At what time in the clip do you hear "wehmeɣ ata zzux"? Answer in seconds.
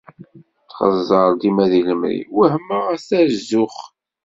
2.35-3.77